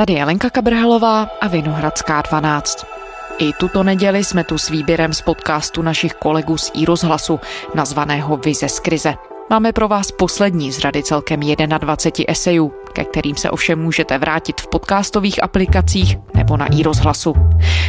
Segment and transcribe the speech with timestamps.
[0.00, 2.86] Tady je Lenka Kabrhalová a Vinohradská 12.
[3.38, 7.40] I tuto neděli jsme tu s výběrem z podcastu našich kolegů z iRozhlasu,
[7.74, 9.14] nazvaného Vize z krize.
[9.52, 11.40] Máme pro vás poslední z řady celkem
[11.78, 17.34] 21 esejů, ke kterým se ovšem můžete vrátit v podcastových aplikacích nebo na iRozhlasu.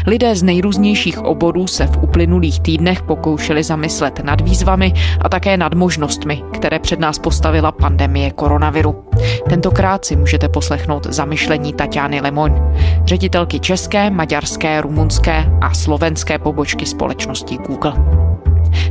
[0.08, 5.74] Lidé z nejrůznějších oborů se v uplynulých týdnech pokoušeli zamyslet nad výzvami a také nad
[5.74, 9.06] možnostmi, které před nás postavila pandemie koronaviru.
[9.50, 12.62] Tentokrát si můžete poslechnout zamyšlení Tatiany Lemoň,
[13.06, 17.94] ředitelky české, maďarské, rumunské a slovenské pobočky společnosti Google.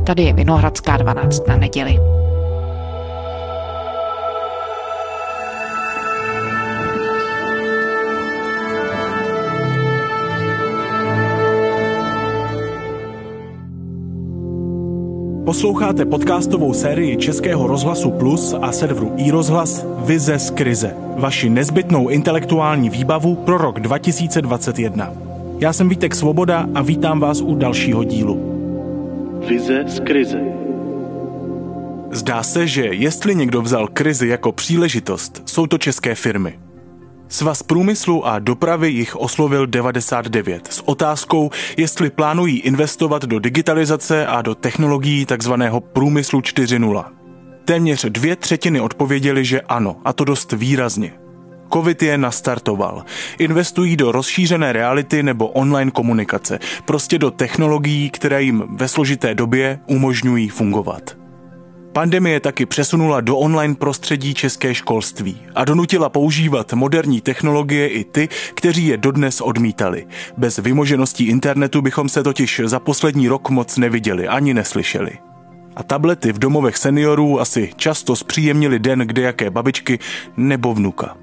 [0.03, 2.20] Tady je Vinohradská 12 na neděli.
[15.51, 20.95] Posloucháte podcastovou sérii Českého rozhlasu Plus a serveru iRozhlas Vize z krize.
[21.17, 25.13] Vaši nezbytnou intelektuální výbavu pro rok 2021.
[25.59, 28.39] Já jsem Vítek Svoboda a vítám vás u dalšího dílu.
[29.47, 30.39] Vize z krize.
[32.11, 36.59] Zdá se, že jestli někdo vzal krizi jako příležitost, jsou to české firmy.
[37.31, 44.41] Svaz průmyslu a dopravy jich oslovil 99 s otázkou, jestli plánují investovat do digitalizace a
[44.41, 45.51] do technologií tzv.
[45.93, 47.05] průmyslu 4.0.
[47.65, 51.13] Téměř dvě třetiny odpověděli, že ano, a to dost výrazně.
[51.73, 53.03] Covid je nastartoval.
[53.39, 59.79] Investují do rozšířené reality nebo online komunikace, prostě do technologií, které jim ve složité době
[59.87, 61.20] umožňují fungovat.
[61.93, 68.29] Pandemie taky přesunula do online prostředí české školství a donutila používat moderní technologie i ty,
[68.53, 70.07] kteří je dodnes odmítali.
[70.37, 75.11] Bez vymožeností internetu bychom se totiž za poslední rok moc neviděli ani neslyšeli.
[75.75, 79.99] A tablety v domovech seniorů asi často zpříjemnili den kde jaké babičky
[80.37, 81.17] nebo vnuka.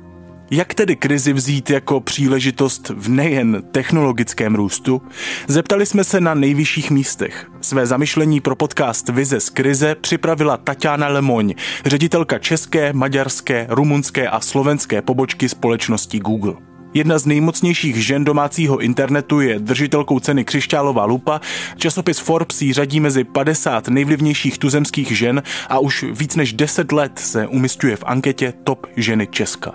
[0.50, 5.02] Jak tedy krizi vzít jako příležitost v nejen technologickém růstu?
[5.48, 7.50] Zeptali jsme se na nejvyšších místech.
[7.60, 11.54] Své zamyšlení pro podcast Vize z krize připravila Tatiana Lemoň,
[11.86, 16.54] ředitelka české, maďarské, rumunské a slovenské pobočky společnosti Google.
[16.94, 21.40] Jedna z nejmocnějších žen domácího internetu je držitelkou ceny Křišťálová lupa.
[21.76, 27.12] Časopis Forbes ji řadí mezi 50 nejvlivnějších tuzemských žen a už víc než 10 let
[27.18, 29.74] se umistuje v anketě Top ženy Česka.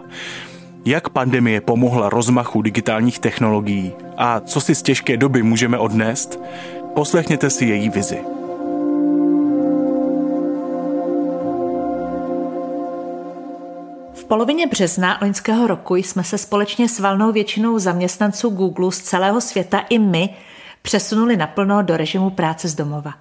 [0.85, 6.39] Jak pandemie pomohla rozmachu digitálních technologií a co si z těžké doby můžeme odnést?
[6.95, 8.21] Poslechněte si její vizi.
[14.13, 19.41] V polovině března loňského roku jsme se společně s valnou většinou zaměstnanců Google z celého
[19.41, 20.29] světa i my
[20.81, 23.13] přesunuli naplno do režimu práce z domova.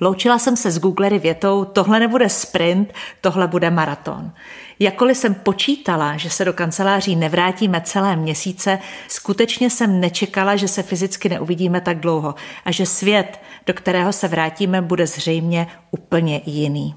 [0.00, 4.32] Loučila jsem se s Googlery větou, tohle nebude sprint, tohle bude maraton.
[4.78, 8.78] Jakkoliv jsem počítala, že se do kanceláří nevrátíme celé měsíce,
[9.08, 12.34] skutečně jsem nečekala, že se fyzicky neuvidíme tak dlouho
[12.64, 16.94] a že svět, do kterého se vrátíme, bude zřejmě úplně jiný.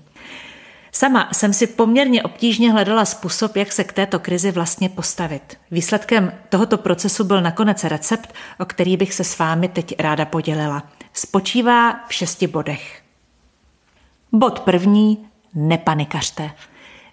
[0.91, 5.58] Sama jsem si poměrně obtížně hledala způsob, jak se k této krizi vlastně postavit.
[5.72, 10.84] Výsledkem tohoto procesu byl nakonec recept, o který bych se s vámi teď ráda podělila.
[11.13, 13.01] Spočívá v šesti bodech.
[14.31, 16.51] Bod první, nepanikařte.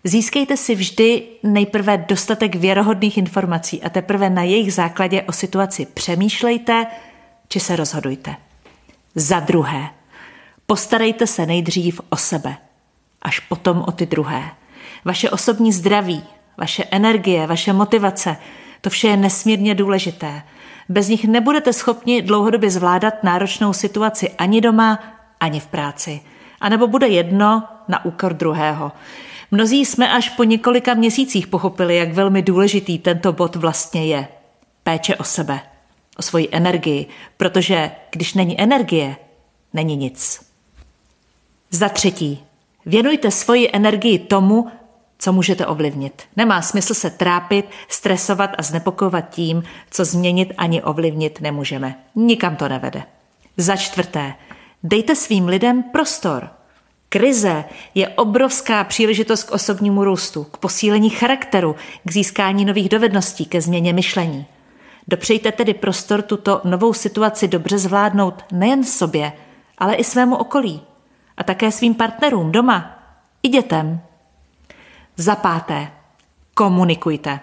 [0.05, 6.87] Získejte si vždy nejprve dostatek věrohodných informací a teprve na jejich základě o situaci přemýšlejte
[7.49, 8.37] či se rozhodujte.
[9.15, 9.91] Za druhé,
[10.67, 12.57] postarejte se nejdřív o sebe,
[13.23, 14.51] až potom o ty druhé.
[15.05, 16.25] Vaše osobní zdraví,
[16.57, 18.37] vaše energie, vaše motivace,
[18.81, 20.43] to vše je nesmírně důležité.
[20.91, 24.99] Bez nich nebudete schopni dlouhodobě zvládat náročnou situaci ani doma,
[25.41, 26.21] ani v práci.
[26.61, 28.93] A nebo bude jedno na úkor druhého.
[29.51, 34.29] Mnozí jsme až po několika měsících pochopili, jak velmi důležitý tento bod vlastně je.
[34.83, 35.61] Péče o sebe,
[36.19, 39.17] o svoji energii, protože když není energie,
[39.73, 40.41] není nic.
[41.71, 42.43] Za třetí,
[42.87, 44.67] věnujte svoji energii tomu,
[45.21, 46.23] co můžete ovlivnit.
[46.37, 51.95] Nemá smysl se trápit, stresovat a znepokojovat tím, co změnit ani ovlivnit nemůžeme.
[52.15, 53.03] Nikam to nevede.
[53.57, 54.35] Za čtvrté,
[54.83, 56.51] dejte svým lidem prostor.
[57.09, 57.65] Krize
[57.95, 63.93] je obrovská příležitost k osobnímu růstu, k posílení charakteru, k získání nových dovedností, ke změně
[63.93, 64.47] myšlení.
[65.09, 69.33] Dopřejte tedy prostor tuto novou situaci dobře zvládnout nejen sobě,
[69.79, 70.83] ale i svému okolí
[71.37, 72.99] a také svým partnerům doma
[73.43, 74.01] i dětem.
[75.21, 75.93] Za páté,
[76.55, 77.41] komunikujte.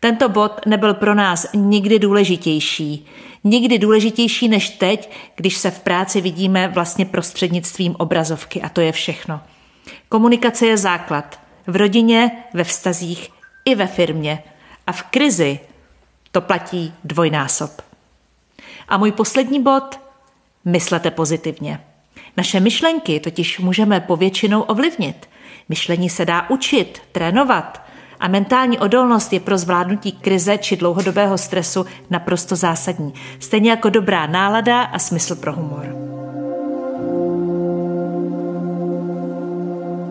[0.00, 3.06] Tento bod nebyl pro nás nikdy důležitější.
[3.44, 8.92] Nikdy důležitější než teď, když se v práci vidíme vlastně prostřednictvím obrazovky a to je
[8.92, 9.40] všechno.
[10.08, 11.40] Komunikace je základ.
[11.66, 13.30] V rodině, ve vztazích
[13.64, 14.42] i ve firmě.
[14.86, 15.60] A v krizi
[16.30, 17.82] To platí dvojnásob.
[18.88, 20.00] A můj poslední bod,
[20.64, 21.80] myslete pozitivně.
[22.36, 25.30] Naše myšlenky totiž můžeme povětšinou ovlivnit.
[25.70, 27.82] Myšlení se dá učit, trénovat
[28.20, 33.14] a mentální odolnost je pro zvládnutí krize či dlouhodobého stresu naprosto zásadní.
[33.38, 35.86] Stejně jako dobrá nálada a smysl pro humor.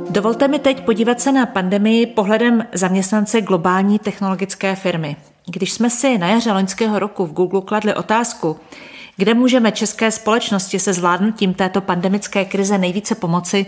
[0.09, 5.15] Dovolte mi teď podívat se na pandemii pohledem zaměstnance globální technologické firmy.
[5.45, 8.59] Když jsme si na jaře loňského roku v Google kladli otázku,
[9.19, 13.65] kde můžeme české společnosti se zvládnutím této pandemické krize nejvíce pomoci,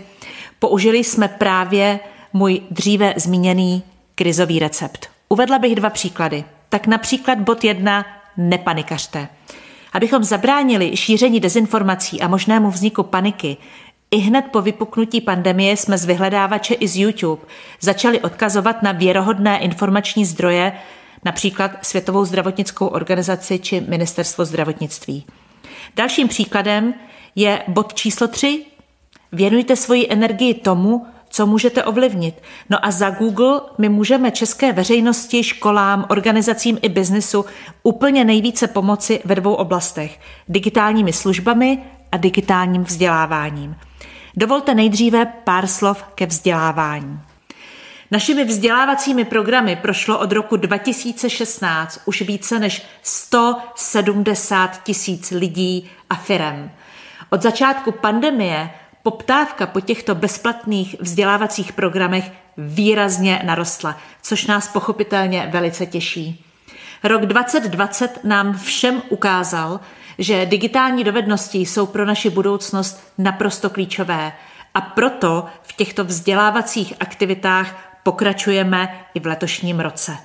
[0.58, 2.00] použili jsme právě
[2.32, 3.82] můj dříve zmíněný
[4.14, 5.08] krizový recept.
[5.28, 6.44] Uvedla bych dva příklady.
[6.68, 8.06] Tak například bod jedna,
[8.36, 9.28] nepanikařte.
[9.92, 13.56] Abychom zabránili šíření dezinformací a možnému vzniku paniky,
[14.10, 17.42] i hned po vypuknutí pandemie jsme z vyhledávače i z YouTube
[17.80, 20.72] začali odkazovat na věrohodné informační zdroje,
[21.24, 25.24] například Světovou zdravotnickou organizaci či Ministerstvo zdravotnictví.
[25.96, 26.94] Dalším příkladem
[27.36, 28.64] je bod číslo 3.
[29.32, 32.42] Věnujte svoji energii tomu, co můžete ovlivnit.
[32.70, 37.44] No a za Google my můžeme české veřejnosti, školám, organizacím i biznesu
[37.82, 40.20] úplně nejvíce pomoci ve dvou oblastech.
[40.48, 41.78] Digitálními službami
[42.12, 43.76] a digitálním vzděláváním.
[44.36, 47.20] Dovolte nejdříve pár slov ke vzdělávání.
[48.12, 56.70] Našimi vzdělávacími programy prošlo od roku 2016 už více než 170 tisíc lidí a firem.
[57.30, 58.70] Od začátku pandemie
[59.02, 66.44] poptávka po těchto bezplatných vzdělávacích programech výrazně narostla, což nás pochopitelně velice těší.
[67.04, 69.80] Rok 2020 nám všem ukázal,
[70.18, 74.32] že digitální dovednosti jsou pro naši budoucnost naprosto klíčové
[74.74, 80.16] a proto v těchto vzdělávacích aktivitách pokračujeme i v letošním roce.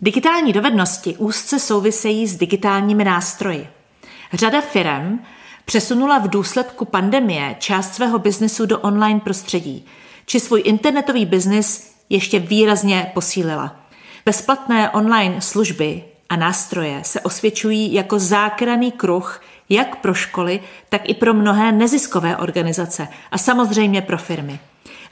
[0.00, 3.68] Digitální dovednosti úzce souvisejí s digitálními nástroji.
[4.32, 5.18] Řada firm
[5.64, 9.86] přesunula v důsledku pandemie část svého biznesu do online prostředí,
[10.26, 13.76] či svůj internetový biznis ještě výrazně posílila.
[14.26, 21.14] Bezplatné online služby a nástroje se osvědčují jako zákraný kruh jak pro školy, tak i
[21.14, 24.60] pro mnohé neziskové organizace a samozřejmě pro firmy.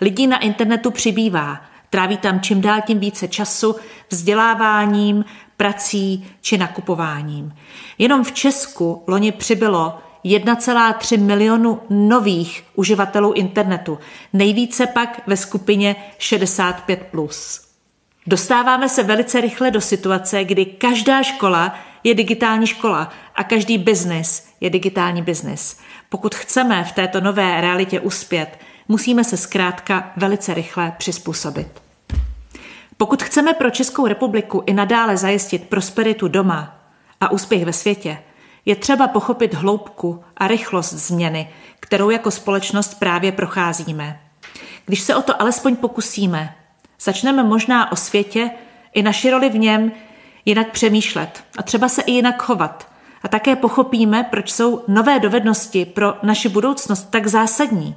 [0.01, 1.61] Lidí na internetu přibývá,
[1.91, 3.77] tráví tam čím dál tím více času
[4.11, 5.25] vzděláváním,
[5.57, 7.55] prací či nakupováním.
[7.99, 13.99] Jenom v Česku loni přibylo 1,3 milionu nových uživatelů internetu,
[14.33, 16.97] nejvíce pak ve skupině 65+.
[17.11, 17.67] Plus.
[18.27, 21.75] Dostáváme se velice rychle do situace, kdy každá škola
[22.05, 25.79] je digitální škola a každý biznis je digitální biznis.
[26.09, 28.59] Pokud chceme v této nové realitě uspět,
[28.91, 31.83] musíme se zkrátka velice rychle přizpůsobit.
[32.97, 36.77] Pokud chceme pro Českou republiku i nadále zajistit prosperitu doma
[37.21, 38.19] a úspěch ve světě,
[38.65, 41.51] je třeba pochopit hloubku a rychlost změny,
[41.81, 44.21] kterou jako společnost právě procházíme.
[44.87, 46.55] Když se o to alespoň pokusíme,
[47.01, 48.51] začneme možná o světě
[48.95, 49.93] i naši roli v něm
[50.45, 52.89] jinak přemýšlet a třeba se i jinak chovat.
[53.23, 57.97] A také pochopíme, proč jsou nové dovednosti pro naši budoucnost tak zásadní.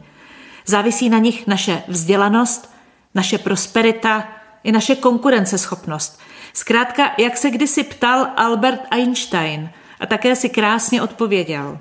[0.66, 2.74] Závisí na nich naše vzdělanost,
[3.16, 4.28] naše prosperita
[4.64, 6.20] i naše konkurenceschopnost.
[6.54, 11.80] Zkrátka, jak se kdysi ptal Albert Einstein a také si krásně odpověděl.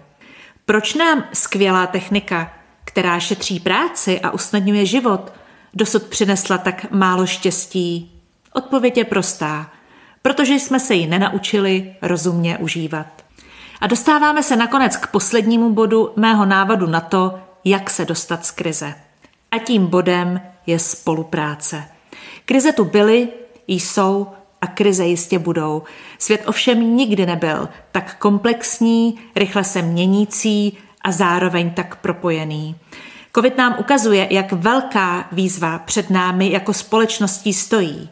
[0.66, 2.52] Proč nám skvělá technika,
[2.84, 5.32] která šetří práci a usnadňuje život,
[5.74, 8.20] dosud přinesla tak málo štěstí?
[8.52, 9.70] Odpověď je prostá.
[10.22, 13.06] Protože jsme se ji nenaučili rozumně užívat.
[13.80, 18.50] A dostáváme se nakonec k poslednímu bodu mého návadu na to, jak se dostat z
[18.50, 18.94] krize.
[19.50, 21.84] A tím bodem je spolupráce.
[22.44, 23.28] Krize tu byly,
[23.66, 24.26] jsou
[24.60, 25.82] a krize jistě budou.
[26.18, 32.76] Svět ovšem nikdy nebyl tak komplexní, rychle se měnící a zároveň tak propojený.
[33.34, 38.10] Covid nám ukazuje, jak velká výzva před námi jako společností stojí.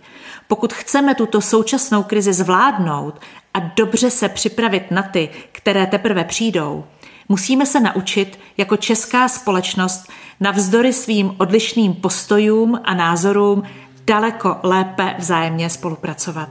[0.49, 3.21] Pokud chceme tuto současnou krizi zvládnout
[3.55, 6.85] a dobře se připravit na ty, které teprve přijdou,
[7.31, 13.63] musíme se naučit jako česká společnost navzdory svým odlišným postojům a názorům
[14.07, 16.49] daleko lépe vzájemně spolupracovat.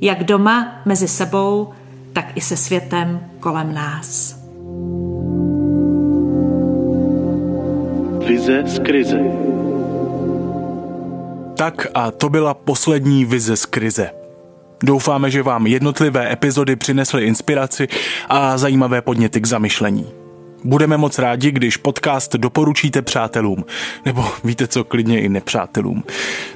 [0.00, 1.72] Jak doma mezi sebou,
[2.12, 4.36] tak i se světem kolem nás.
[8.26, 9.18] Vize z krize.
[11.56, 14.19] Tak a to byla poslední vize z krize.
[14.82, 17.88] Doufáme, že vám jednotlivé epizody přinesly inspiraci
[18.28, 20.06] a zajímavé podněty k zamyšlení.
[20.64, 23.64] Budeme moc rádi, když podcast doporučíte přátelům,
[24.04, 26.04] nebo víte co, klidně i nepřátelům.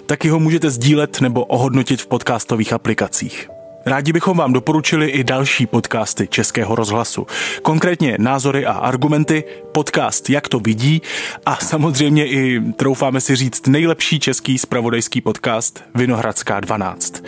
[0.06, 3.53] Taky ho můžete sdílet nebo ohodnotit v podcastových aplikacích.
[3.86, 7.26] Rádi bychom vám doporučili i další podcasty Českého rozhlasu.
[7.62, 11.02] Konkrétně názory a argumenty, podcast Jak to vidí
[11.46, 17.22] a samozřejmě i, troufáme si říct, nejlepší český spravodajský podcast Vinohradská 12.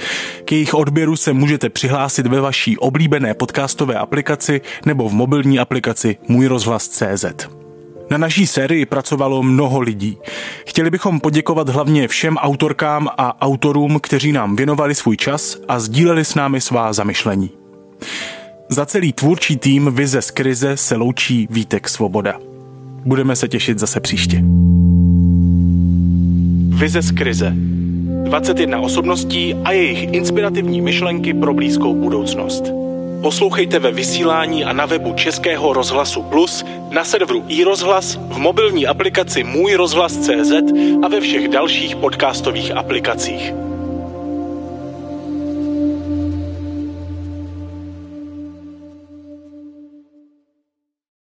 [0.44, 6.16] K jejich odběru se můžete přihlásit ve vaší oblíbené podcastové aplikaci nebo v mobilní aplikaci
[6.28, 7.65] Můj rozhlas CZ.
[8.10, 10.18] Na naší sérii pracovalo mnoho lidí.
[10.66, 16.24] Chtěli bychom poděkovat hlavně všem autorkám a autorům, kteří nám věnovali svůj čas a sdíleli
[16.24, 17.50] s námi svá zamyšlení.
[18.68, 22.38] Za celý tvůrčí tým Vize z krize se loučí Vítek Svoboda.
[23.04, 24.42] Budeme se těšit zase příště.
[26.68, 27.52] Vize z krize.
[28.24, 32.85] 21 osobností a jejich inspirativní myšlenky pro blízkou budoucnost.
[33.22, 39.44] Poslouchejte ve vysílání a na webu Českého rozhlasu Plus, na serveru iRozhlas, v mobilní aplikaci
[39.44, 40.52] Můj rozhlas CZ
[41.02, 43.65] a ve všech dalších podcastových aplikacích.